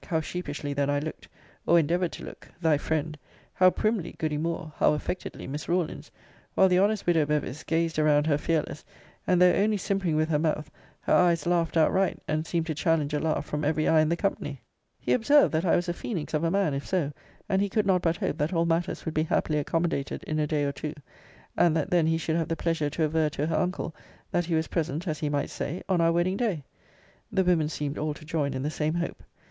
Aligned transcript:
how 0.07 0.19
sheepishly 0.19 0.73
then 0.73 0.89
looked, 1.05 1.27
or 1.67 1.77
endeavoured 1.77 2.11
to 2.11 2.25
look, 2.25 2.47
thy 2.59 2.75
friend! 2.75 3.19
how 3.53 3.69
primly 3.69 4.13
goody 4.17 4.35
Moore! 4.35 4.73
how 4.77 4.93
affectedly 4.93 5.45
Miss 5.45 5.69
Rawlins! 5.69 6.09
while 6.55 6.67
the 6.67 6.79
honest 6.79 7.05
widow 7.05 7.23
Bevis 7.23 7.63
gazed 7.63 7.99
around 7.99 8.25
her 8.25 8.39
fearless; 8.39 8.83
and 9.27 9.39
though 9.39 9.53
only 9.53 9.77
simpering 9.77 10.15
with 10.15 10.29
her 10.29 10.39
mouth, 10.39 10.71
her 11.01 11.13
eyes 11.13 11.45
laughed 11.45 11.77
outright, 11.77 12.19
and 12.27 12.47
seemed 12.47 12.65
to 12.65 12.73
challenge 12.73 13.13
a 13.13 13.19
laugh 13.19 13.45
from 13.45 13.63
every 13.63 13.87
eye 13.87 14.01
in 14.01 14.09
the 14.09 14.15
company. 14.17 14.59
He 14.99 15.13
observed, 15.13 15.53
that 15.53 15.65
I 15.65 15.75
was 15.75 15.87
a 15.87 15.93
phoenix 15.93 16.33
of 16.33 16.43
a 16.43 16.49
man, 16.49 16.73
if 16.73 16.87
so; 16.87 17.11
and 17.47 17.61
he 17.61 17.69
could 17.69 17.85
not 17.85 18.01
but 18.01 18.17
hope 18.17 18.39
that 18.39 18.53
all 18.53 18.65
matters 18.65 19.05
would 19.05 19.13
be 19.13 19.21
happily 19.21 19.59
accommodated 19.59 20.23
in 20.23 20.39
a 20.39 20.47
day 20.47 20.63
or 20.63 20.71
two; 20.71 20.95
and 21.55 21.77
that 21.77 21.91
then 21.91 22.07
he 22.07 22.17
should 22.17 22.37
have 22.37 22.47
the 22.47 22.55
pleasure 22.55 22.89
to 22.89 23.03
aver 23.03 23.29
to 23.29 23.45
her 23.45 23.55
uncle, 23.55 23.93
that 24.31 24.45
he 24.45 24.55
was 24.55 24.65
present, 24.69 25.07
as 25.07 25.19
he 25.19 25.29
might 25.29 25.51
say, 25.51 25.83
on 25.87 26.01
our 26.01 26.11
wedding 26.11 26.37
day. 26.37 26.63
The 27.31 27.43
women 27.43 27.69
seemed 27.69 27.99
all 27.99 28.15
to 28.15 28.25
join 28.25 28.55
in 28.55 28.63
the 28.63 28.71
same 28.71 28.95
hope. 28.95 29.21